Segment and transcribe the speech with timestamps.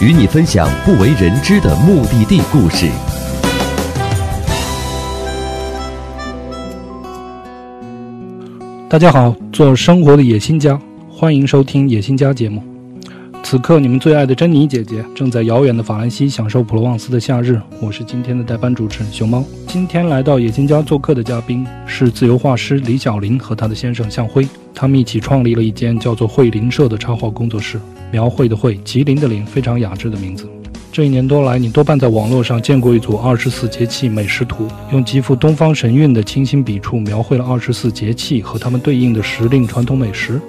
[0.00, 2.88] 与你分享不为人知的目的地故事。
[8.88, 12.69] 大家好，做生活的野心家，欢迎收听野心家节目。
[13.50, 17.60] 此刻，你们最爱的珍妮姐姐正在遥远的法兰西享受普罗旺斯的夏日。
[17.80, 19.44] 我是今天的代班主持人熊猫。
[19.66, 27.80] 今天来到野心家做客的嘉宾是自由画师李小林和他的先生向辉，他们一起创立了一间叫做绘林社的插画工作室。
[28.12, 30.48] 描绘的绘，吉林的林，非常雅致的名字。
[30.92, 40.40] 这一年多来，你多半在网络上见过一组二十四节气美食图，用极富东方神韵的清新笔触描绘了二十四节气和它们对应的时令传统美食，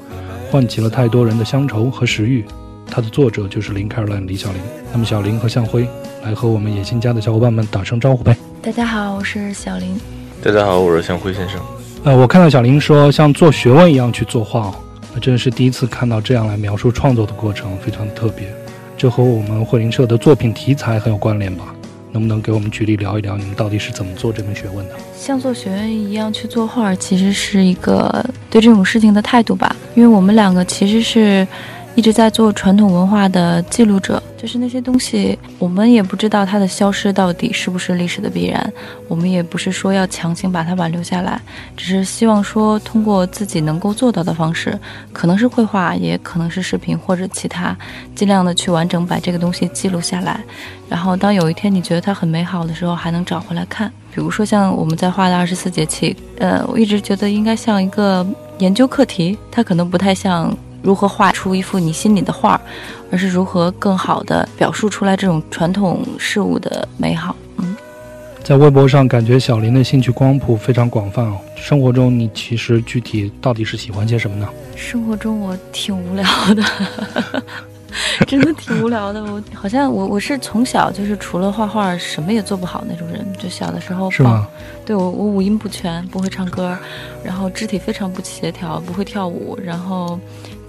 [0.51, 2.45] 唤起了太多人的乡愁和食欲。
[2.91, 4.61] 它的作者就是林凯尔兰李小林。
[4.91, 5.87] 那么，小林和向辉
[6.25, 8.35] 来和我们野心家的小伙伴们打声招呼呗。
[8.61, 9.97] 大家好，我是小林。
[10.43, 11.57] 大家好，我是向辉先生。
[12.03, 14.75] 呃，我看到小林说像做学问一样去作画哦，
[15.13, 18.53] 那真是第一次看到这样来描述创作的过程，非常特别。
[18.97, 21.73] 这和我们绘林社的作品题材很有关联吧？
[22.11, 24.95] 能不能给我们举例聊一聊你们到底是怎么做这门学问的？
[25.17, 29.73] 像做学问一样去作画，其实是一个对这种事情的态度吧。
[29.95, 31.47] 因为我们两个其实是
[31.93, 38.73] 一直在做传统文化的记录者，就是那些东西，我们也不知道它的消失到底是不是历史的必然，
[39.07, 41.39] 我们也不是说要强行把它挽留下来，
[41.75, 44.77] 只是希望说通过自己能够做到的方式，
[45.11, 47.77] 可能是绘画，也可能是视频或者其他，
[48.15, 50.39] 尽量的去完整把这个东西记录下来。
[50.87, 53.91] 然后当有一天你觉得它很美好的时候，还能找回来看。
[54.13, 58.25] 比如说像我们在画的二十四节气，呃，我一直觉得应该像一个
[58.59, 62.59] 研究课题，它可能不太像如何画出一幅你心里的画，
[63.11, 67.35] 而是如何更好的表述出来这种传统事物的美好。
[67.57, 67.75] 嗯，
[68.43, 71.37] 在微博上感觉小林的兴趣光谱非常广泛哦。
[71.55, 74.47] 生活中你其实具体到底是喜欢些什么呢？
[74.75, 76.25] 生活中我挺无聊
[76.55, 76.63] 的，
[78.25, 79.21] 真的挺无聊的。
[79.23, 84.47] 我好像我我是从小就是除了画画什么也做不好那种人，就小的时候是吗？
[84.83, 86.75] 对我我五音不全，不会唱歌，
[87.23, 90.19] 然后肢体非常不协调，不会跳舞，然后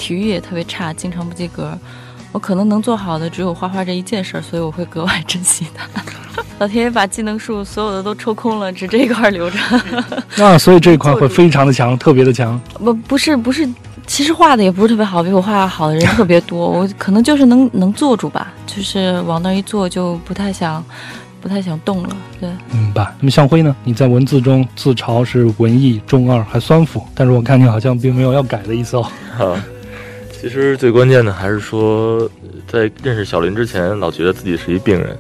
[0.03, 1.79] 体育也特别差，经常不及格。
[2.33, 5.87] 我可能能做好的只有画画这一件事儿，所以我会格外珍惜它。
[6.59, 9.57] 老天爷把技能树所有的都抽空了，只这一块留着。
[10.37, 12.61] 那所以这一块会 非常的强，特别的强。
[12.75, 13.69] 不不是不是，
[14.09, 16.69] 其实画的也不是特别好，比我画好的人特别多。
[16.69, 20.85] 我可能就是能能坐住吧，就是往那儿一坐就不太想。
[21.41, 23.03] 不太想动了，对，明白。
[23.19, 23.75] 那么向辉呢？
[23.83, 29.59] 你在文字中自嘲是文艺中二还酸腐，但是我看你好像并没有要改的意思哦。
[30.43, 32.29] 其实最关键的还是说，
[32.67, 35.17] 在认识小林之前，老觉得自己是一病人，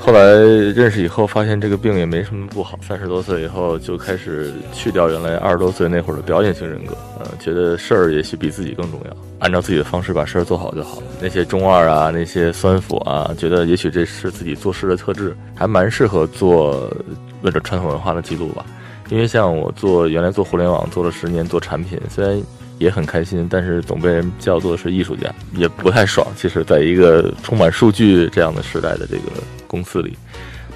[0.00, 2.76] 后来认识以后，发现这个病也没什么不好。
[2.82, 9.16] 三十多岁以后，就开始去掉原来二十多岁那会儿的表演型人格，呃，觉得事儿也许比自己更重要。
[9.38, 11.06] 按照自己的方式把事儿做好就好了。
[11.20, 16.92] 那些中二啊，那些酸腐啊，觉得也许这是自己做事的特质，还蛮适合做
[17.42, 18.66] 为了传统文化的记录吧。
[19.08, 22.42] 因为像我做原来做互联网做了十年做产品，虽然
[22.78, 26.26] 也很开心，但是总被人叫做是艺术家，也不太爽。
[26.36, 30.16] 其实，在一个充满数据这样的时代的这个公司里，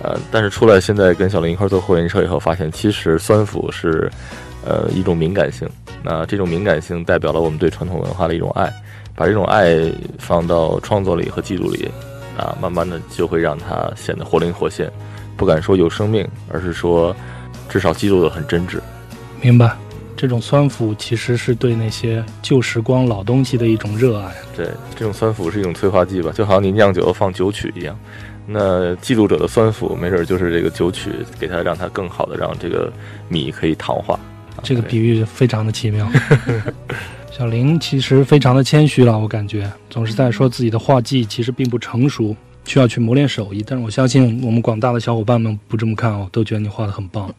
[0.02, 4.10] 呃，但是出来现在跟小林一块做会员车以后，发现其实酸腐是
[4.64, 5.68] 呃一种敏感性。
[6.02, 8.72] 那这种敏感性代表了我们对传统文化的一种爱，
[9.14, 9.76] 把这种爱
[10.18, 11.90] 放到创作里和记录里，
[12.36, 14.88] 啊，慢慢的就会让它显得活灵活现。
[15.36, 17.14] 不敢说有生命，而是说
[17.68, 18.78] 至少记录的很真挚。
[19.42, 19.76] 明白，
[20.16, 24.34] 这种酸腐其实是对那些旧时光老东西的一种热爱。
[24.56, 27.98] 对，这种酸腐是一种催化剂吧，就好像你酿酒放酒曲一样。
[28.46, 32.92] 那记录者的酸腐，没准就是这个酒曲，给它让它更好的让这个
[33.28, 34.18] 米可以糖化。
[34.62, 36.08] 这个比喻非常的奇妙。
[37.30, 42.34] 小林其实非常的谦虚了，我感觉总是在说自己的画技其实并不成熟，
[42.66, 43.64] 需要去磨练手艺。
[43.66, 47.32] 但是我相信我们广大的小伙伴们不这么看哦，都觉得你画的很棒。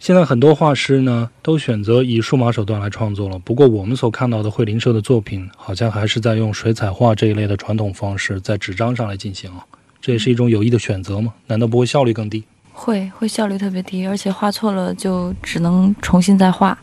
[0.00, 9.62] 现在很多画师呢都选择以数码手段来创作了，不过我们所看到的绘灵社的作品，好像还是在用水彩画这一类的传统方式在纸张上来进行哦。
[10.00, 11.34] 这也是一种有益的选择吗？
[11.46, 12.42] 难道不会效率更低？
[12.72, 16.78] 会会效率特别低，而且画错了就只能重新再画。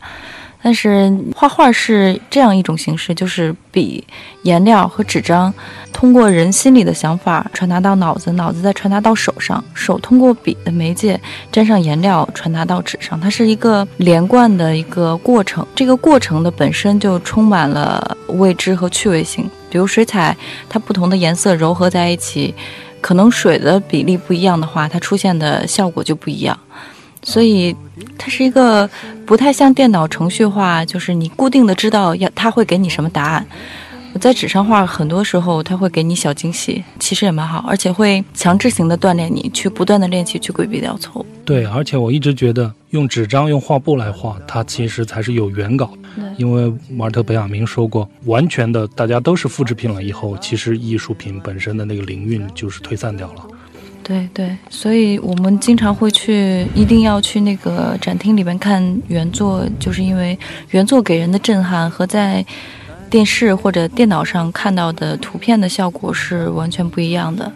[0.60, 4.04] 但是画画是这样一种形式，就是笔、
[4.42, 5.52] 颜料和纸张
[5.92, 11.18] 通过人心里的想法传达到脑子，脑子再传达到手上，手通过笔的媒介
[11.52, 15.64] 沾上颜料传达到纸上，它是一个连贯的一个过程。
[15.76, 19.48] 这个过程的本身就充满了未知和趣味性。
[19.70, 20.36] 比如水彩，
[20.68, 22.52] 它不同的颜色糅合在一起，
[23.00, 26.58] 可能水的比例不一样的话，它出现的效果就不一样。
[27.22, 27.74] 所以，
[28.16, 28.88] 它是一个
[29.26, 33.46] 不太像电脑程序化，就是你固定的知道要它会给你什么答案。
[34.14, 41.26] 我在纸上画，很多时候它会给你小惊喜，其实也蛮好，而且会强制性的锻炼你去不断的练习，去规避掉错误。
[41.44, 45.90] 对，而且我一直觉得用纸张、用画布来画，它其实才是有原稿。
[46.36, 53.46] 因为马尔特·本雅明说过，完全的大家都是复制品了以后，其实艺术品本身的那个灵韵就是退散掉了。
[54.02, 60.38] 对对，所以我们经常会去，一定要去那个展厅里面看原作，就是因为
[60.70, 62.44] 原作给人的震撼和在
[63.10, 67.50] 电视或者电脑上看到的图片的效果是完全不一样的。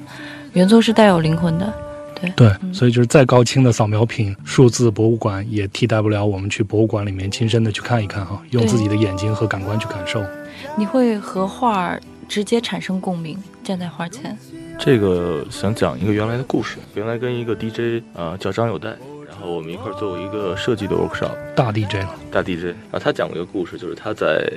[0.53, 1.73] 原作是带有灵魂的，
[2.21, 10.23] 对对，所以就是再高清的扫描品、数字博物馆也替代不了我们去博物馆里面亲身的去看一看哈，用自己的眼睛和感官去感受。
[10.77, 11.99] 你会和画
[12.33, 14.35] 直接产生共鸣，站在花前。
[14.79, 16.79] 这个想讲一个原来的故事。
[16.95, 18.89] 原来跟一个 DJ 啊叫张友代，
[19.29, 21.37] 然后我们一块儿做过一个设计的 workshop。
[21.55, 24.51] 大 DJ 了，大 DJ 啊，他讲过一个故事，就是他在。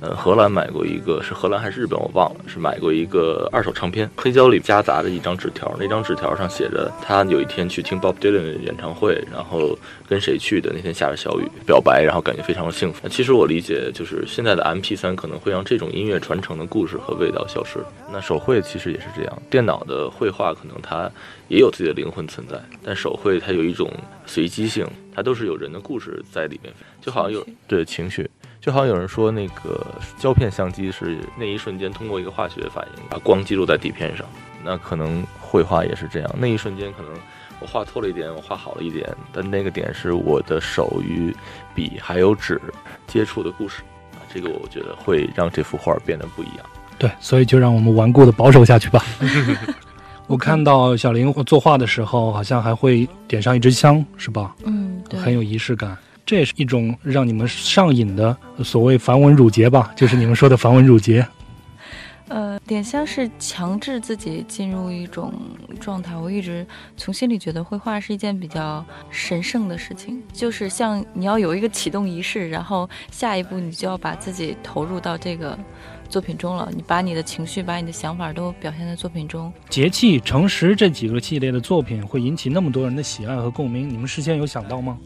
[0.00, 2.40] 呃，荷兰买过一个，是荷兰还是日本，我忘了。
[2.46, 9.76] 是买过一个二手唱片，黑胶里夹杂着一张纸条，那张纸条上写着他有一天去听 Bob Dylan 的演唱会，然后
[10.08, 13.08] 跟谁去的，那天下着小雨，表白，然后感觉非常的幸福。
[13.08, 17.80] 其实我理解，就是现在的 MP3 可能会让这种音乐传承的故事和味道消失。
[18.12, 21.10] 那手绘其实也是这样，电脑的绘画可能它
[21.48, 23.92] 也有自己的灵魂存在，但手绘它有一种
[24.26, 28.30] 随机性，它都是有人的故事在里面，就好像有对情绪。
[28.68, 29.86] 就好像有人说，那个
[30.18, 34.26] 胶片相机是那一瞬间通过一个化学反应把光记录在底片上，
[34.62, 36.30] 那可能绘画也是这样。
[36.36, 37.10] 那一瞬间可能
[37.60, 41.34] 我画错了一点，我画好了一点，但那个点是我的手与
[41.74, 42.60] 笔还有纸
[43.06, 43.80] 接触的故事
[44.12, 46.66] 啊，这个我觉得会让这幅画变得不一样。
[46.98, 49.02] 对，所以就让我们顽固的保守下去吧。
[50.28, 54.54] 我看到小林作画的时候，好像还会点上一支香，是吧？
[54.66, 55.96] 嗯，对，很有仪式感。
[56.28, 61.26] 这也是一种让你们上瘾的所谓繁文缛节吧，就是你们说的繁文缛节。
[62.28, 65.32] 呃，点香是强制自己进入一种
[65.80, 66.14] 状态。
[66.14, 66.66] 我一直
[66.98, 75.58] 从心里觉得绘画是一件比较神圣的事情，就是像你要有一个启动仪式，然后下一步你就要把自己投入到这个
[76.10, 76.68] 作品中了。
[76.76, 79.50] 你把你的情绪、把你的想法都表现在作品中。
[79.70, 84.98] 节气、诚实这几个系列的作品会引起那么多人的喜爱和共鸣，你们事先有想到吗？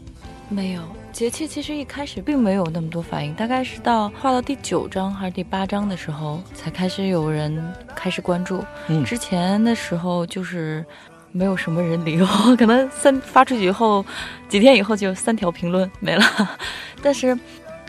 [0.53, 0.81] 没有。
[1.11, 7.63] 节气其实一开始并没有那么多反应，大概是到画到第九章还是第八章的时候，才开始有人
[7.95, 8.63] 开始关注。
[8.87, 10.85] 嗯，之前的时候就是
[11.31, 12.27] 没有什么人理我，
[12.57, 14.05] 可能三发出去以后，
[14.49, 16.23] 几天以后就三条评论没了。
[17.01, 17.37] 但是，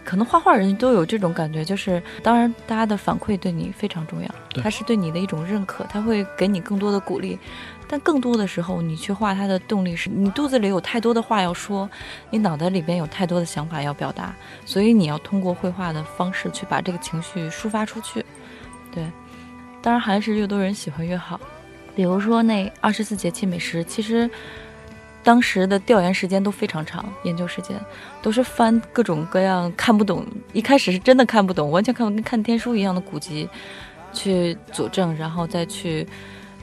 [0.05, 4.29] 可能画画人都有这种感觉，就是当然大家的反馈对你非常重要，
[4.63, 7.39] 他是对你的一种认可，他会给你更多的鼓励。
[7.87, 11.89] 但更多的时候，你去画它的动力是你肚子里有太多的话要说，
[12.31, 14.35] 你脑袋里边有太多的想法要表达，
[14.65, 18.25] 所以你要通过绘画的方式去把这个情绪抒发出去。
[18.91, 19.07] 对，
[19.83, 21.39] 当然还是越多人喜欢越好。
[21.95, 24.29] 比如说那二十四节气美食，其实
[25.23, 27.79] 当时的调研时间都非常长，研究时间
[28.23, 33.49] 都是翻各种各样看不懂，一开始是真的看不懂，完全看跟看天书一样的古籍
[34.13, 36.07] 去佐证，然后再去。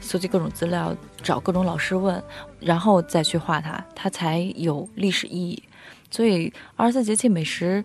[0.02, 2.22] 搜集各种资料，找各种老师问，
[2.60, 5.62] 然后再去画它，它才有历史意义。
[6.10, 7.82] 所以二十四节气美食，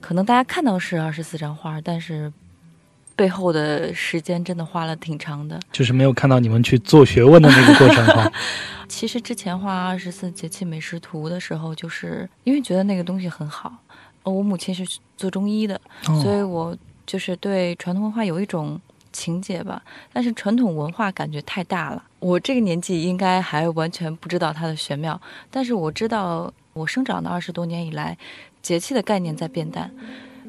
[0.00, 2.32] 可能大家看到是二十四张画，但是
[3.14, 5.60] 背后的时间真的花了挺长的。
[5.70, 8.32] 就是没有看到你们去做学问的那个过程哈。
[8.88, 13.72] 其实之前画二十四节气美食图的时候，就是因为觉得那个东西很好。
[14.24, 14.84] 我母亲是
[15.16, 15.80] 做中医的，
[16.22, 16.76] 所以我
[17.06, 18.80] 就是对传统文化有一种。
[19.12, 22.02] 情节吧，但是传统文化感觉太大了。
[22.18, 28.16] 我这个年纪应该还完全不知道它的玄妙，但是我知道我生长的二十多年以来，
[28.62, 29.90] 节气的概念在变淡。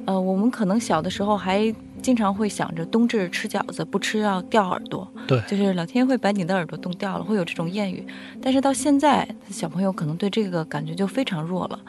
[0.05, 8.03] 呃，我们可能小的时候还经常会想着冬至吃饺子，不吃要掉耳朵，对，就是老天会把你的耳朵冻掉了，会有这种谚语。
[8.41, 11.79] 但是到现在，小朋友可能对这个感觉就非常弱了。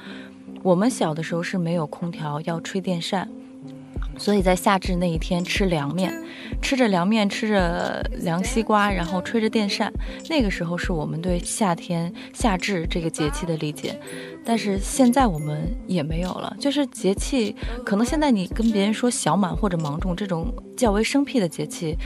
[0.63, 3.27] 我们小的时候是没有空调，要吹电扇。
[4.19, 6.13] 所以在夏至那一天吃凉面，
[6.61, 9.93] 吃着凉面，吃着凉西瓜，然后吹着电扇，
[10.29, 13.99] 那个时候是我们对夏天夏至这个节气的理解。
[14.45, 17.55] 但是现在我们也没有了，就是节气，
[17.85, 21.97] 可能现在你跟别人说小满或者芒种这种较为生僻的节气，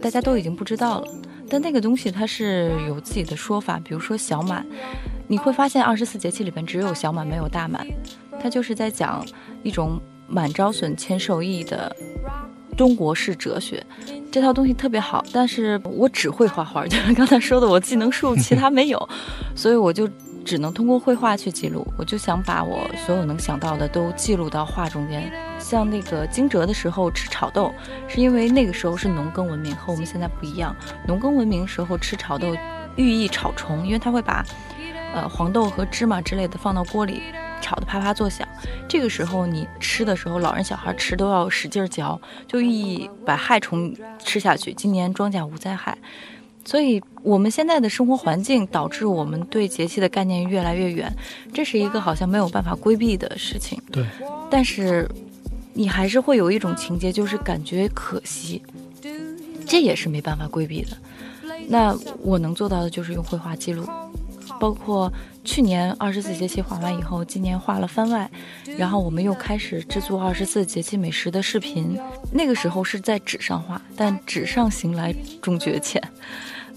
[0.00, 1.08] 大家都已经不知道了。
[1.48, 4.66] 但那个东西它是有自己的说法，比如说小满，
[5.28, 7.86] 你会发现二十四节气里边只有小满没有大满，
[8.40, 9.24] 它就是在讲
[9.62, 10.00] 一种。
[10.34, 11.94] 满招损，谦受益的
[12.76, 13.86] 中国式哲学，
[14.32, 15.24] 这套东西特别好。
[15.32, 19.08] 但是我只会画画， 就是刚才说的，我技能树，其他没有，
[19.54, 20.08] 所以我就
[20.44, 21.86] 只能通过绘画去记录。
[21.96, 25.32] 我就想把我所有能想到的都记录到画中间。
[25.60, 27.72] 像那个惊蛰的时候吃炒豆，
[28.08, 30.74] 是因为那个时候是农耕文明，和我们现在不一样。
[31.06, 32.56] 农耕文明时候吃炒豆，
[32.96, 34.44] 寓意炒虫，因为它会把
[35.14, 37.22] 呃黄豆和芝麻之类的放到锅里。
[37.60, 38.46] 炒得啪啪作响，
[38.88, 45.96] 这个时候你吃的时候，老人小孩吃都要使劲嚼，就寓意把害虫吃下去，今年庄稼无灾害。
[46.66, 51.14] 所以，我们现在的生活环境导致我们对节气的概念越来越远，
[51.52, 53.78] 这是一个好像没有办法规避的事情。
[53.92, 54.02] 对，
[54.50, 55.06] 但是
[55.74, 58.62] 你还是会有一种情节，就是感觉可惜，
[59.66, 60.96] 这也是没办法规避的。
[61.68, 63.86] 那我能做到的就是用绘画记录。
[64.58, 65.12] 包括
[65.44, 68.30] 去年二十四节气画完以后，今年画了番外，
[68.78, 71.98] 然后我们又开始制作二十四节气美食的视频。
[72.32, 76.02] 那个时候是在纸上画，但纸上行来终觉浅。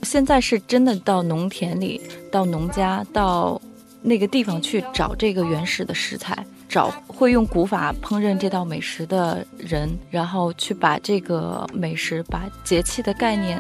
[0.04, 3.60] 现在是真的到农田里，到农家，到
[4.02, 13.60] 那个地方去找这个原始的食材，找会用古法烹饪这道美食的人，然后去把这个美食、把节气的概念，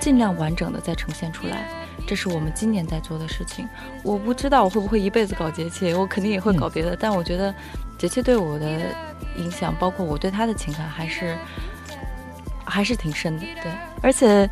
[0.00, 1.77] 尽量完整的再呈现出来。
[2.08, 3.68] 这是我们今年在做的事情。
[4.02, 6.96] 我不知道我会不会一辈子搞节气，我肯定也会搞别的。
[6.98, 7.54] 但我觉得
[7.98, 8.66] 节气对我的
[9.36, 11.36] 影响，包括我对他的情感，还是
[12.64, 13.44] 还是挺深的。
[13.62, 14.48] 对，而且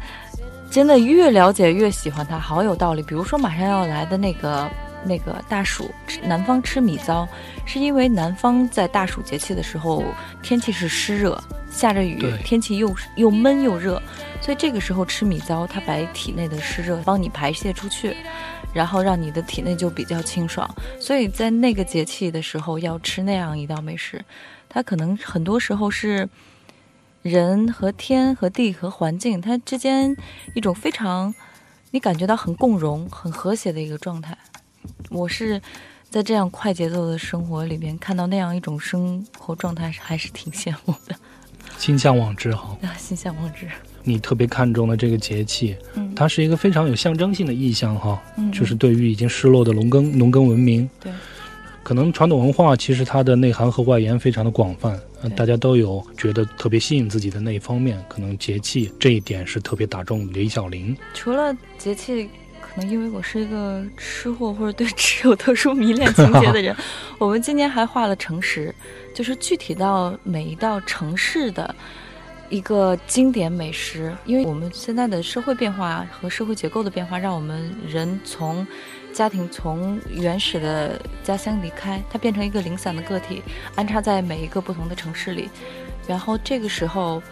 [0.71, 3.03] 真的越了解越喜欢他，好有道理。
[3.03, 4.69] 比如说马上要来的那个
[5.05, 5.91] 那个大暑，
[6.23, 7.29] 南方吃米糟，
[7.65, 10.05] 是因为南方在大暑节气的时候
[10.43, 11.43] 天气是湿热。
[11.69, 14.01] 下着雨，天气又又闷又热，
[14.41, 18.17] 所以这个时候吃米糟，它把体内的湿热帮你排泄出去，
[18.73, 20.67] 然后让你的体内就比较清爽。
[20.99, 24.25] 所以在那个节气的时候要吃那样一道美食，
[24.71, 26.27] 它可能很多时候是
[27.21, 30.17] 人和天和地和环境它之间
[30.55, 31.35] 一种非常
[31.91, 34.39] 你感觉到很共融、很和谐的一个状态。
[35.11, 35.61] 我是
[36.11, 41.15] 在这样快节奏的生活里边看到那样一种生活状态，还是挺羡慕的。
[41.79, 43.67] 心向往之哈，心向往之。
[44.03, 51.13] 你特别看重的这个节气，嗯，它是一个非常有象征性的意象哈，嗯，就是对于已经失落的农耕农耕文明，对，
[51.83, 54.99] 可能传统文化其实它的内涵和外延非常的广泛，
[55.35, 60.97] 大家都有觉得特别吸引自己的那一方面，可能节气这一点是特别打中李小玲。
[61.15, 62.31] 除了节气。
[62.77, 66.77] 可能因为我是一个吃货或者对吃有特殊迷恋情节的人，
[67.17, 68.75] 我们今年还画了城市，
[69.15, 71.75] 就是具体到每一道城市的
[72.51, 74.15] 一个经典美食。
[74.27, 78.67] 因为我们现在的社会变化和社会结构的变化，让我们人从
[79.11, 83.43] 家庭从原始的家乡离开，它变成一个零散的个体，
[83.75, 85.49] 安插在每一个不同的城市里，
[86.07, 87.23] 然后这个时候。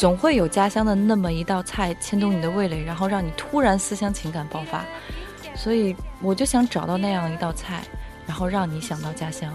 [0.00, 4.82] 总会有家乡的那么一道菜牵动你的味蕾，然后让你突然思乡情感爆发。
[5.54, 7.82] 所以我就想找到那样一道菜，
[8.26, 9.54] 然后让你想到家乡。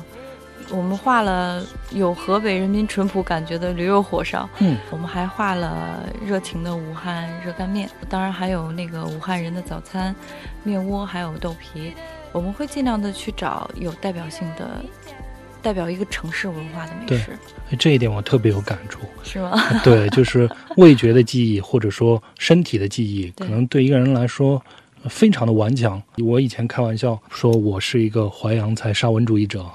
[0.70, 10.16] 我们画了有河北人民淳朴感觉的驴肉火烧，嗯，我们还画了热情的武汉热干面，当然还有那个武汉人的早餐，
[10.62, 11.92] 面窝还有豆皮。
[12.32, 14.86] 我们会尽量的去找有代表性的。
[15.66, 17.36] 代表一个城市文化的美食，
[17.80, 19.60] 这一点我特别有感触，是吗？
[19.84, 24.64] 对，就是味觉的记忆，或者说身体的记忆，可能对一个人来说
[25.10, 26.00] 非常的顽强。
[26.20, 29.66] 我以前开玩笑说，我是一个淮扬菜沙文主义者，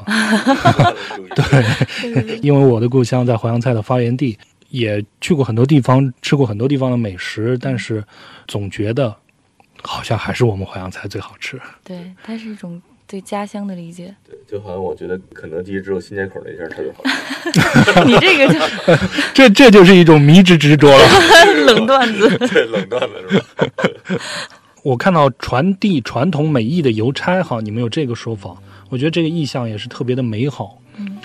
[1.35, 8.04] 对，因为我的故乡在淮扬菜的发源地，也去过很多地方，吃过很多地方的美食，但是
[8.47, 9.12] 总觉得
[9.82, 11.61] 好像还是我们淮扬菜最好吃。
[11.82, 12.80] 对，它是一种。
[13.11, 17.02] 对家乡的理解，对，就好像我觉得肯德基只有新街口那家特别好。
[18.07, 18.61] 你这个就，
[19.35, 21.05] 这这就是一种迷之执着了。
[21.67, 24.23] 冷段子，对，冷段子是吧？
[24.85, 28.57] 我看到传递传统美意的邮差，哈，你们有这个说法，
[28.90, 30.79] 我觉得这个意象也是特别的美好。
[30.97, 31.19] 嗯，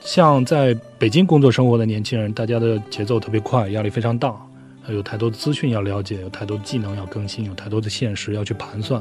[0.00, 4.34] 像在北京工作生活的年轻人，大家的节奏特别快，压力非常大，
[4.88, 9.00] 有太多的资讯要了解，有太多技能要更新，有太多的现实要去盘算。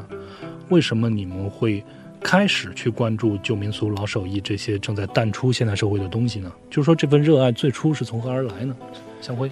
[0.69, 1.83] 为什么你们会？
[2.23, 6.51] 开始去关注旧民俗、老手艺这些正在淡出现代社会的东西呢？
[6.69, 8.75] 就是说，这份热爱最初是从何而来呢？
[9.21, 9.49] 向辉，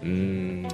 [0.00, 0.64] 嗯，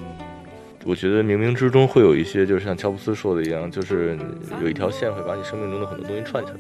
[0.85, 4.17] 我觉得冥冥之中会有一些，就是像乔布斯说的一样，就是
[4.63, 6.59] 有一条线会把你生命中的很多东西串起来。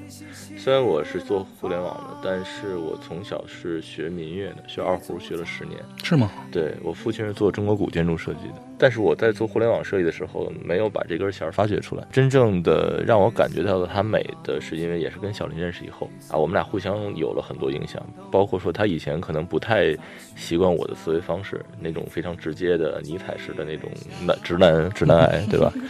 [0.59, 5.79] 虽然我是做互联网的，但是我从小是学民乐的，学二胡学了十年。
[6.03, 6.31] 是吗？
[6.51, 12.05] 对我父亲是做中国古建筑设计的，但是我在做互联网设计的时候，没有把这根弦发掘出来。
[12.13, 19.97] 真正的让我感觉到的它美的是，因为也是跟小林认识以后啊，我们俩互相有了很多影响，包括说他以前可能不太
[20.37, 23.91] 习惯我的思维方式，那种非常直接的尼采式的那种
[24.25, 25.73] 男直男直男癌，对吧？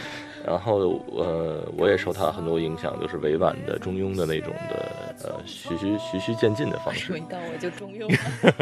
[0.49, 7.13] 然后呃，我也受他很多影响，就是委婉的、中庸的那种的，呃，循序循序渐进的方式。
[7.29, 8.09] 到我就中用。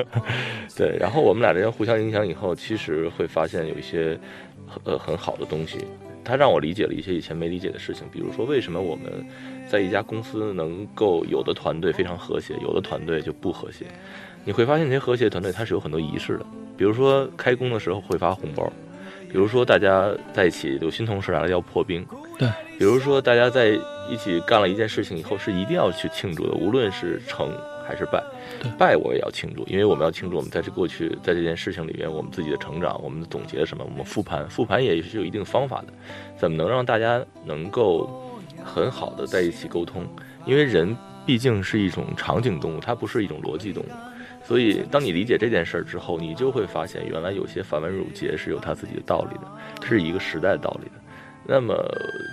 [0.75, 4.19] 对，然后我们俩之间互相影响以后，其实会发现有一些
[4.83, 5.77] 呃很好的东西。
[6.25, 9.25] 他让我理解了一些以前没理解的事情，比如说为什么我们
[9.65, 13.85] 在一家公司能够有的团队非常和谐，有的团队就不和谐。
[14.43, 18.69] 你会发现那些和谐团队它是有很多仪式的，比如说开工的时候会发红包，
[19.29, 22.05] 比如说大家在一起有新同事来了要破冰，
[22.37, 23.77] 对，比如说大家在
[24.09, 27.51] 一起干了一件事情以后是一定要去庆祝的，无论是成
[27.85, 28.23] 还是败。
[28.61, 35.87] 对，败我也要庆祝，因为我们要庆祝我们在这过去在这件事情里面我们自己的成长，我们总结了什么，我们复盘，复盘也是有一定方法的，
[36.37, 38.09] 怎么能让大家能够
[38.63, 40.07] 很好的在一起沟通？
[40.45, 43.87] 因为人毕竟是一种场景动物，它不是一种逻辑动物。
[44.47, 51.01] 所以，当你理解这件事儿之后，你就会发现，原来有些繁文缛节是有它自己的道理的，是一个时代道理的。
[51.49, 51.75] 那么，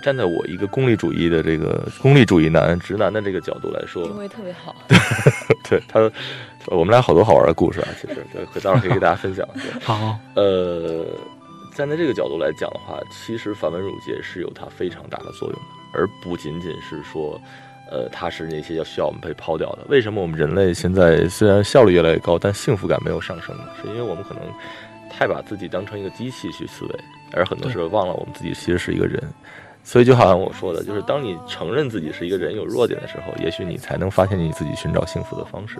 [0.01, 4.73] 站在我一个功利主义的这个功利主义男、直男的这个角度来说，定位特别好。
[5.69, 5.99] 对他，
[6.67, 9.45] 我们俩好多好玩的故事啊，其实对，待会儿可以给大家分享。
[9.53, 11.05] 对好，呃，
[11.73, 17.39] 站在这个角度来讲的话，其实繁文缛节是有它非常大的作用的，而不仅仅是说，
[17.95, 19.85] 呃，它是那些要需要我们被抛掉的。
[19.87, 23.63] 为什么我们人类现在虽然效率越来越高，但幸福感没有上升呢？
[23.81, 24.43] 是因为我们可能
[25.09, 26.99] 太把自己当成一个机器去思维，
[27.31, 29.23] 而很多时候忘了我们自己其实是一个人。
[29.87, 35.77] 所以就好像我说的，就是当你承认自己是一个人有弱点的时候，也许你才能发现你自己寻找幸福的方式。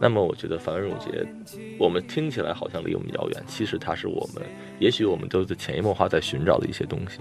[0.00, 1.26] 那么我觉得繁文缛节，
[1.78, 4.42] 我们听起来好像离我们遥远，其实它是我们，
[4.78, 7.20] 也许我们都在潜移默化在寻找的一些东西。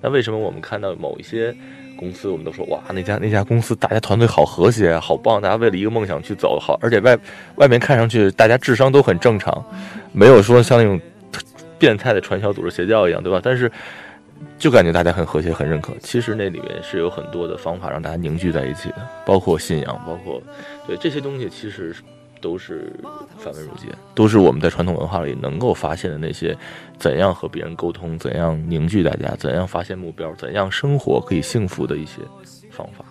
[0.00, 1.54] 那为什么我们看到某一些
[1.96, 7.16] 公司，我们都说哇，那家那家公司大家团队好和谐，好棒，大家为了一个梦想去走，好，而且外
[7.54, 9.64] 外面看上去大家智商都很正常，
[10.12, 11.00] 没有说像那种
[11.78, 13.40] 变态的传销组织邪教一样，对吧？
[13.42, 13.70] 但是
[14.58, 15.92] 就感觉大家很和谐，很认可。
[16.00, 20.42] 其实那里面是有很多的方法让大家凝聚在一起的，包括信仰，包括
[20.86, 21.94] 对这些东西，其实
[22.40, 22.92] 都是
[23.38, 26.56] 繁文缛节，都是我们在传统文化里能够发现的那些
[26.98, 32.20] 怎样和别人沟通，怎样凝聚大家，怎样发现目标，怎样生活可以幸福的一些
[32.70, 33.04] 方法。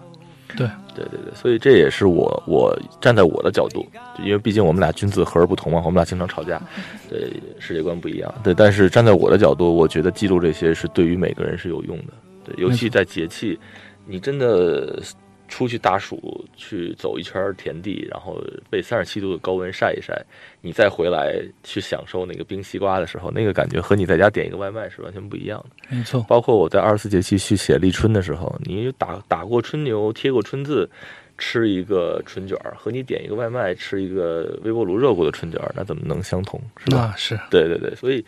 [0.56, 0.68] 对。
[0.96, 3.88] 对对对，所以这也是我我站在我的角度，
[4.22, 6.62] 因为毕竟我们俩君子和而不同嘛，我们俩经常吵架，
[7.10, 13.58] 对世界观不一样，对，但是站在我的角度，我觉得记录这些是对于每个人是有用的，对，尤其在节气，
[14.06, 15.02] 你真的
[15.50, 20.24] 出去大暑去走一圈田地，然后被三十七度的高温晒一晒，
[20.62, 25.96] 你再回来去享受那个冰西瓜的时候，那个感觉和你在家点一个外卖是完全不一样的。
[25.96, 30.90] 没错，包括我在二十四节气去写立春的时候，你打打过春牛，贴过春字，
[31.38, 36.62] 吃一个春卷儿，和你点一个外卖吃一个微波炉热过的春卷儿，那怎么能相同？
[36.78, 37.10] 是吧？
[37.12, 38.24] 那是对对对，所以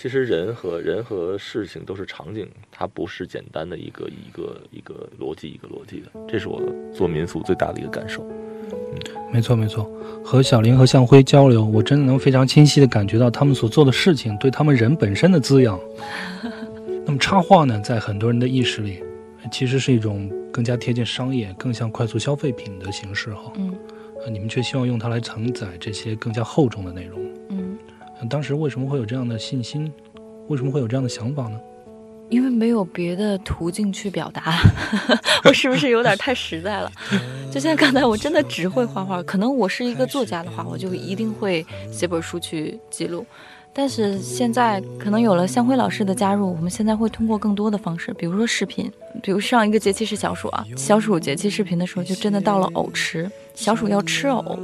[0.00, 6.62] 其实人和人和事情都是场景，它不是简单的一个一个一个逻辑一个逻辑的，这是我
[6.94, 8.24] 做民俗最大的一个感受。
[9.32, 9.90] 没错没错。
[10.24, 15.76] 和小林和向辉交流，我真的能非常清晰的感觉到他们所做的事情对他们人本身的滋养。
[17.04, 19.02] 那么插画呢，在很多人的意识里，
[19.50, 23.52] 其实是一种更加贴近商业、更像快速消费品的形式哈。
[23.56, 23.74] 嗯
[24.24, 27.18] 呃你们却希望用它来承载这些更加厚重的内容。
[28.26, 29.92] 当时为什么会有这样的信心？
[30.48, 31.60] 为什么会有这样的想法呢？
[32.30, 34.58] 因为没有别的途径去表达，
[35.44, 36.90] 我是不是有点太实在了？
[37.50, 43.24] 就像刚才我真的只会画画，可能我是一个作家的话，我就一定会写本书去记录。
[43.72, 48.90] 但是现在可能有了向辉老师的加入，我们现在会通过更多的方式，比如说视频，
[49.22, 54.56] 比如上一个节气是小暑啊，小暑节气视频的时候，就真的到了藕池，小鼠要吃藕，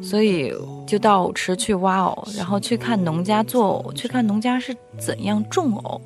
[0.00, 0.50] 所以
[0.86, 6.00] 就到藕池去挖藕，然后去看农家做藕，去看农家是怎样种藕。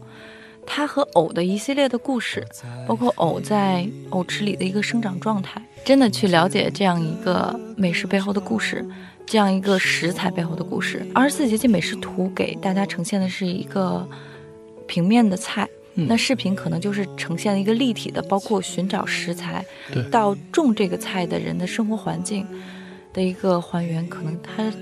[0.67, 2.45] 它和藕的一系列的故事，
[2.89, 8.85] 包括藕在藕池里的一个生长状态，真的去了解这样一个美食背后的故事，
[9.25, 11.07] 这样一个食材背后的故事。
[11.15, 14.05] 二十四节气美食图给大家呈现的是一个
[14.89, 22.47] 平面的菜，那视频可能就是呈现了一个立体的，包括寻找食材对到种这个菜的人的生活环境
[23.13, 24.73] 的一个还原，可能它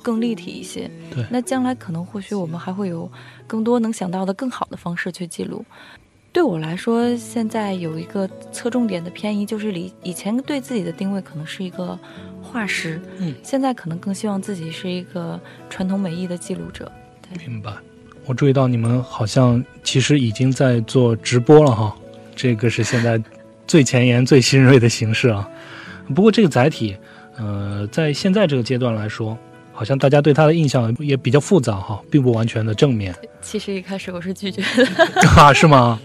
[0.00, 0.90] 更立体一些。
[1.12, 3.10] 对那将来可能或许我们还会有
[3.46, 5.64] 更多能想到的更好的方式去记录。
[6.32, 11.98] 对我来说，现在有一个侧重点的偏移，就是以以前对自己的定位可能是一个
[12.40, 16.90] 画师，嗯，现在可能更希望自己是一个传统美艺的记录者。
[17.46, 17.72] 明白。
[18.26, 21.96] 我注意到你们好像其实已经在做直播了哈，
[22.36, 23.20] 这个是现在
[23.66, 25.48] 最前沿、最新锐的形式啊。
[26.14, 26.96] 不过这个载体，
[27.36, 29.36] 呃，在现在这个阶段来说，
[29.72, 35.98] 好像大家对它的印象也比较复杂哈，并不完全的正面其实一开始我是拒绝的， 啊，是吗？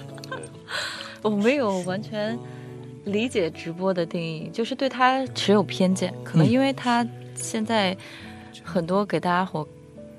[1.22, 2.38] 我没有完全
[3.06, 6.14] 理解直播的定义，就是对它持有偏见。
[6.24, 7.96] 可能嗯因为它现在
[8.64, 9.68] 很多给大家伙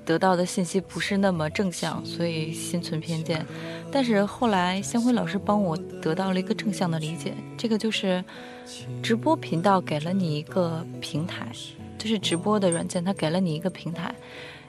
[0.09, 3.45] 得到的信息不是那么正向，所以心存偏见。
[3.91, 8.25] 但是后来香辉老师帮我得到了一个正向的理解，这个就是
[9.03, 11.51] 直播频道给了你一个平台，
[11.99, 14.11] 就是直播的软件，它给了你一个平台，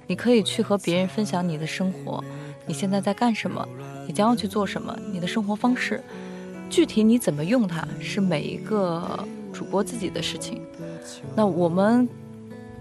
[0.06, 2.22] 你可以去和别人分享你的生活，
[2.66, 3.66] 你现在在干什么，
[4.06, 6.02] 你将要去做什么，你的生活方式。
[6.68, 10.60] 具体你怎么用它，是每一个主播自己的事情。
[11.34, 12.06] 那我们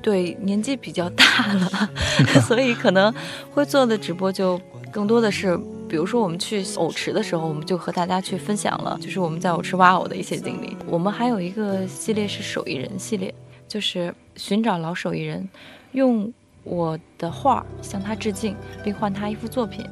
[0.10, 1.90] 对年纪比较大了，
[2.42, 3.14] 所以可能
[3.54, 4.60] 会做的直播就
[4.92, 5.56] 更多的是，
[5.88, 10.76] 比如说我们去藕池的时候，我们就和大家去分享了，就是我们在藕池挖藕的一些经历。
[10.88, 13.32] 我们还有一个系列是手艺人系列，
[13.68, 15.48] 就是寻找老手艺人，
[15.92, 19.86] 用我的画向他致敬，并换他一幅作品。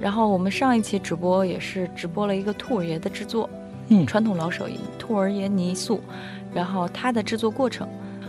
[0.00, 3.50] 然后我们上一期直播也是直播了一个兔儿爷的制作，
[3.88, 6.00] 嗯传统老手艺兔儿爷泥塑，
[6.54, 7.86] 然后它的制作过程。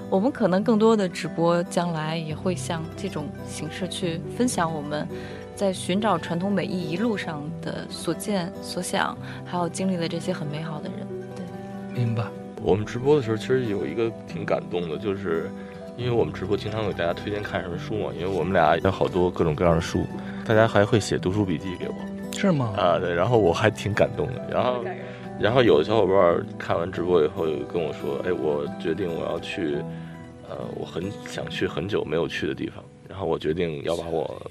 [0.09, 5.07] 我们可能更多的直播将来也会像这种形式去分享我们
[5.55, 11.07] 在寻找传统美艺一路上的所见所想，还有经历的这些很美好的人。
[11.35, 11.45] 对，
[11.93, 12.23] 明白。
[12.61, 15.49] 我们直播的时候，其实有一个挺感动的，就是
[15.95, 20.05] 因为我们直播经常给大家推荐看什么书嘛，因为我们俩有好多各种各样的书，
[20.43, 21.95] 大家还会写读书笔记给我
[22.37, 22.73] 是吗？
[22.77, 24.49] 啊，对，然后我还挺感动的。
[24.51, 24.83] 然后，
[25.39, 29.75] 然后有的小伙伴看完直播以后，有跟我说，哎，我决定我要去，
[30.49, 34.41] 呃，我很想去很久没有去的地方，然后我决定要把我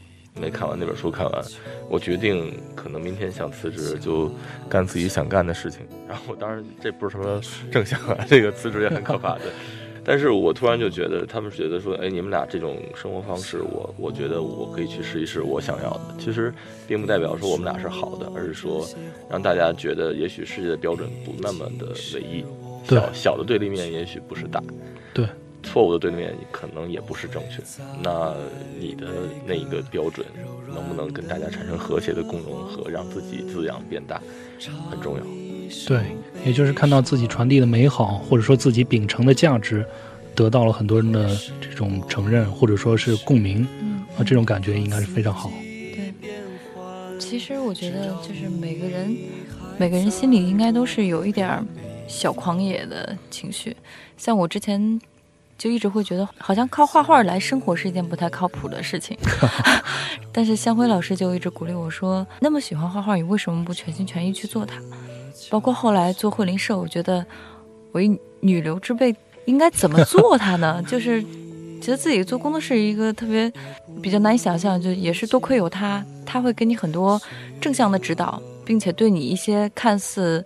[0.41, 1.45] 没看完那本书看完，
[1.91, 4.33] 我决定可能明天想辞职，就
[4.69, 5.87] 干自己想干的事情。
[6.09, 9.43] 然后当然这不是什么正向啊，这个辞职也很可怕的。
[10.09, 16.15] 但是我突然就觉得，他们觉得说，哎，你们俩这种生活方式，我我觉得我可以去试一试我想要的。
[16.19, 16.51] 其实，
[16.87, 18.89] 并不代表说我们俩是好的，而是说
[19.29, 22.43] 让大家觉得，也许世界的标准不那么的唯一，
[22.89, 24.63] 小小的对立面也许不是大，
[25.13, 25.27] 对，
[25.63, 27.63] 错误的对立面可能也不是正确。
[28.03, 28.35] 那
[28.81, 29.09] 你的
[29.47, 30.27] 那一个标准，
[30.75, 34.23] 能不能跟大家产生和谐的共融和让自己滋养变大，
[34.91, 35.48] 很重要。
[35.87, 36.03] 对，
[36.45, 39.85] 也就是看到自己传递的美好，或者说自己秉承的价值，
[40.35, 45.51] 得到了很多人的这种承认，或者说是共鸣嗯，啊，这种感觉应该是非常好。
[45.51, 46.15] 对。
[47.19, 49.17] 其实我觉得，就是每个人，
[49.77, 51.65] 每个人心里应该都是有一点儿
[52.07, 53.77] 小狂野的情绪。
[54.17, 55.01] 像我之前
[55.59, 59.17] 就一直会觉得，好像靠画画来生活是一件不太靠谱的事情。
[60.33, 64.81] 但是香辉老师就一直鼓励我说：“那么喜欢画画，你为什么不全心全意去做它？”
[65.51, 67.25] 包括后来做惠灵社，我觉得
[67.93, 69.15] 我一女流之辈
[69.47, 70.83] 应该怎么做它呢？
[70.87, 71.23] 就是
[71.81, 73.51] 觉得自己做工作室一个特别
[74.03, 77.21] 比较难以想象，就也是多亏有他，他会给你很多
[77.61, 80.45] 正向的指导，并且对你一些看似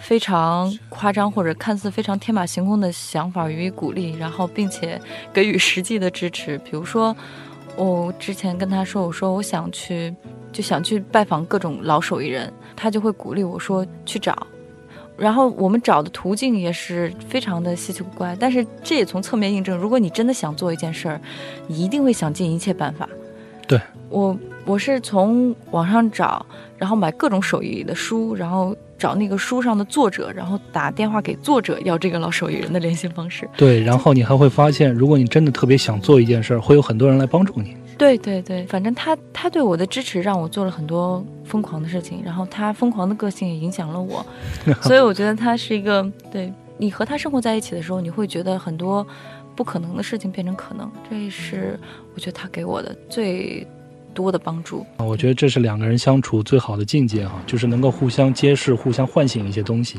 [0.00, 5.00] 非常夸张或者看似非常天马行空的想法予以鼓励，然后并且
[5.32, 6.58] 给予实际的支持。
[6.58, 7.14] 比如说，
[7.76, 10.12] 我之前跟他说，我说我想去，
[10.50, 14.46] 就想去拜访各种老手艺人，他就会鼓励我说去找。
[15.16, 21.20] 然后我们找的途径也是非常的稀奇古怪，但是这也从侧面印证，如果你真的想做一件事儿，
[21.66, 23.06] 你一定会想尽一切办法。
[23.68, 26.44] 对我，我是从网上找，
[26.78, 33.48] 然后买各种手艺的书，然后找那个书上的作者，然后打电话给作者要这个老手艺人的联系方式。
[33.56, 37.74] 对，然后你还会发现，如果你真的特别想做一件事儿，会有很多人来帮助你。
[37.96, 44.24] 对对对，反正他他对我的支持让我做了很多疯狂的事情，然后他疯狂的个性也影响了我，
[44.82, 49.06] 所以我觉得他是一个对你和他生活在一起的时候，你会觉得很多
[49.56, 51.78] 不可能的事情变成可能，这是
[52.14, 53.66] 我觉得他给我的最
[54.14, 54.84] 多的帮助。
[54.96, 59.98] 啊我觉得这是两个人相处最好的境界哈、就是能够互相揭示、互相唤醒一些东西。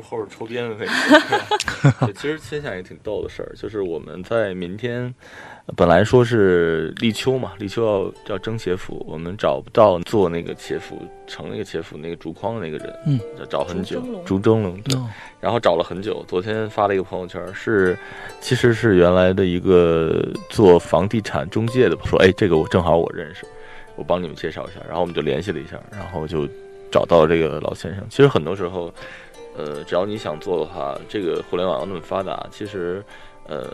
[0.00, 2.12] 后边抽鞭的那个。
[2.12, 5.14] 其实先想也挺逗的事儿，就是我们在明天
[5.76, 14.98] 本来说是立秋嘛，立秋要要征茄府，我们找不到做那个茄府盛那个茄府那个竹筐的那个人，嗯，找很久竹蒸笼，对，
[15.40, 17.96] 然后找了很久，昨天发了一个朋友圈，是
[18.40, 23.46] 其实是原来的一个做房地产中介的，说哎，这个我正好我认识，
[23.96, 26.46] 我帮你们介绍一下，然后我们就联系了一下，然后就
[26.90, 28.04] 找到这个老先生。
[28.10, 28.92] 其实很多时候，
[29.60, 33.04] 呃，只要你想做的话，这个互联网那么发达，其实，
[33.46, 33.68] 呃，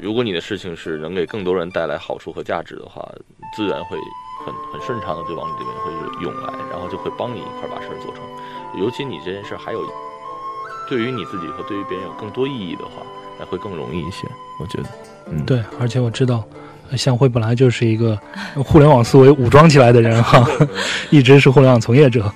[0.00, 3.04] 如果你的事情是能给更多人带来好处和价值的话，
[3.56, 3.96] 资源会
[4.46, 8.22] 很很顺畅的就往你这边会涌来，然后就会帮你一块儿把事儿做成。
[8.80, 9.80] 尤其你这件事儿还有
[10.88, 13.02] 对于你自己和对于别人有更多意义的话，
[13.40, 14.28] 那会更容易一些。
[14.60, 14.88] 我觉得，
[15.26, 16.44] 嗯，对，而且我知道，
[16.90, 18.16] 呃向辉本来就是一个
[18.64, 20.46] 互联网思维武装起来的人哈，
[21.10, 22.30] 一直是互联网从业者。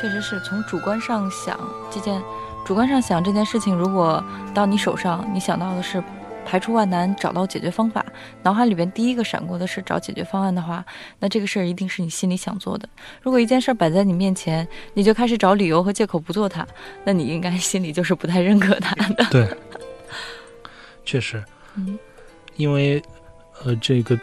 [0.00, 1.60] 确实是从主观上想
[1.90, 2.22] 这件，
[2.64, 4.22] 主观上想这件事情，如果
[4.54, 6.02] 到你手上，你想到的是
[6.46, 8.04] 排除万难找到解决方法，
[8.42, 10.82] 脑海里边第一个闪过的是找解决方案的话，
[11.18, 12.88] 那这个事儿一定是你心里想做的。
[13.20, 16.66] 如果一件事儿摆在你面前，你就开始找理由和借口不做它，
[17.04, 19.26] 那你应该心里就是不太认可它的。
[19.30, 19.46] 对，
[21.04, 21.44] 确实，
[21.76, 21.98] 嗯
[22.56, 23.02] 因为
[23.62, 24.18] 呃，这个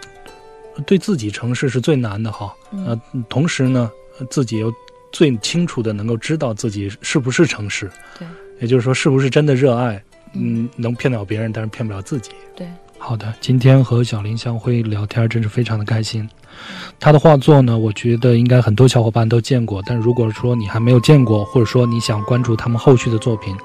[0.85, 2.53] 对自己城市是最难的哈。
[2.71, 4.73] 呃嗯，，同时呢，呃自己又
[5.17, 8.27] 最清楚的能够知道自己是不是诚实，对
[8.59, 9.99] 也就是说，是不是真的热爱，
[10.33, 12.29] 嗯，能骗得了别人，但是骗不了自己。
[12.55, 12.67] 对，
[12.99, 16.29] 好的，今天和小林相辉聊天真是非常的开心。
[16.99, 23.57] 他的画作呢，我觉得应该很多小伙伴都见过，但如果说你还没有见过，或者说你想关注他们后续的作品，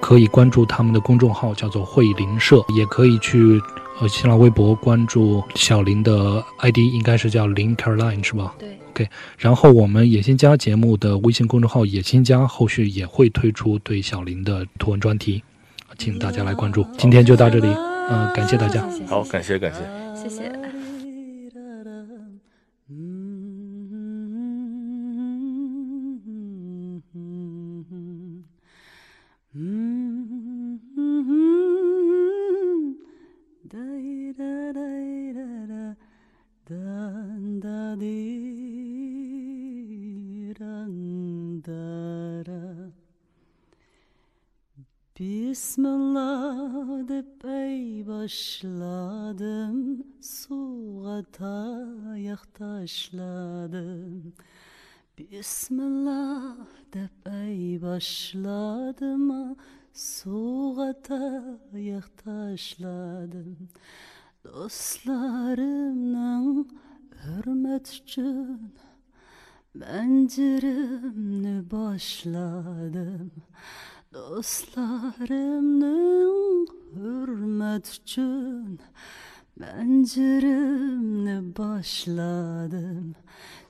[0.00, 3.60] 可以关注他们的公众号，叫做慧林社，也可以去
[4.00, 8.54] 呃新浪微博关注小林的 ID，应该是叫林 Caroline 是吧？
[8.56, 8.78] 对，
[9.38, 15.42] 然后我们野心家节目的微信公众号“野心家”后续也会推出对小林的图文专题，
[15.98, 16.84] 请大家来关注。
[16.98, 17.66] 今天就到这里，
[18.10, 18.88] 嗯、感谢大家。
[18.90, 19.80] 谢谢，好，感谢感谢。
[20.14, 20.52] 谢谢。
[45.18, 54.34] Bismillah deyip ey başladım Suğa tayak taşladım.
[55.18, 56.56] Bismillah
[56.92, 59.56] deyip ey başladım
[59.92, 63.68] Suğa tayak taşladım.
[64.44, 66.68] Dostlarımdan
[67.24, 68.72] hürmet için
[69.74, 73.30] Bencirimni başladım.
[74.12, 75.86] Dostlarımın
[76.94, 78.80] hürmet için
[79.60, 83.14] Benceremni başladım.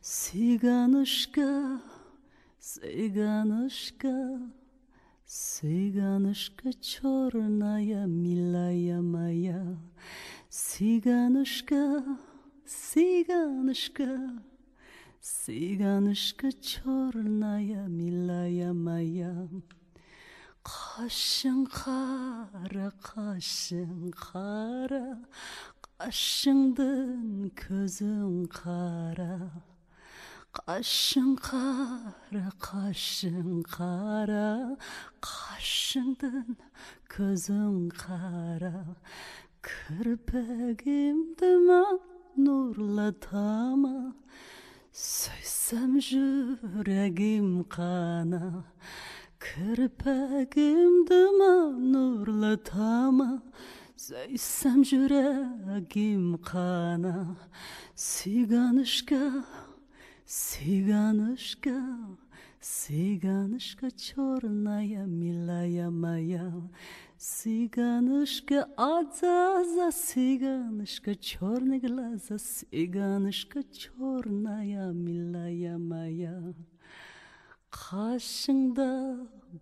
[0.01, 1.81] Siganışka,
[2.59, 4.41] siganışka
[5.27, 9.65] Siganışka çornaya milaya maya
[10.51, 12.05] Siganışka,
[12.67, 14.43] siganışka
[15.21, 19.49] Siganışka çornaya milaya maya
[20.65, 25.19] Kaşın kara, kaşın kara.
[25.99, 29.39] Kaşındın közün kara.
[30.53, 34.77] Kaşın kara, kaşın kara.
[35.21, 36.57] Kaşındın
[37.05, 38.85] közün kara.
[39.63, 41.85] Kırpegimdime
[42.37, 44.15] nurlatama.
[44.93, 48.65] Söysem yüreğim kana
[49.43, 53.43] Kırpəqim duman nurlu tama
[54.07, 57.17] Söysəm jürəqim qana
[57.95, 59.25] Siganışka,
[60.27, 61.79] siganışka
[62.61, 66.53] Siganışka çornaya milaya maya.
[67.19, 76.55] Siganışka адзаза, Сиганышка черный глаза, Сиганышка черная, милая моя.
[77.73, 78.93] qoshingda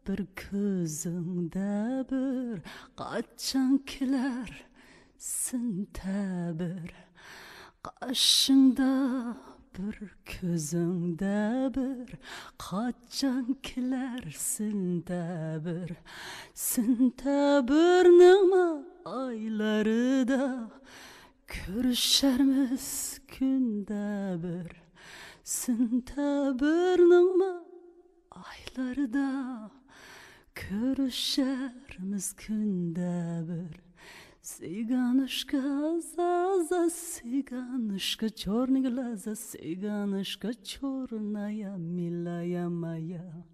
[0.07, 2.57] bir ko'zingda bir
[3.01, 4.51] qachon kelar
[5.19, 6.91] sin tabir?
[7.87, 8.93] Qarshingda
[9.77, 9.97] bir
[10.33, 12.09] ko'zingda bir
[12.59, 15.91] qachon kelar sin tabir
[16.55, 18.53] sin tabirning
[19.05, 20.71] oylarida
[21.55, 22.89] ko'risharmiz
[23.33, 24.71] kunda bir?
[25.45, 26.05] Sin
[27.11, 27.70] nima
[28.31, 29.71] aylarda
[30.55, 33.91] Körüşermiz künde bir
[34.43, 35.61] Siganushka
[36.01, 43.45] zaza, siganushka черный глаза, siganushka черная, милая моя.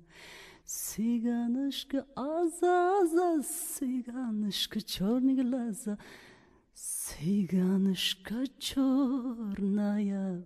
[0.65, 5.99] Siganushka azazа, siganushka черный глаза,
[6.73, 10.45] siganushka черная,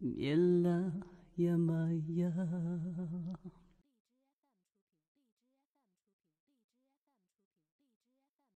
[0.00, 0.92] милая
[1.44, 2.30] Yamaya.